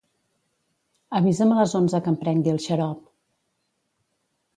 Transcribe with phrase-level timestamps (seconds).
[1.19, 3.05] Avisa'm a les onze que em prengui el xarop.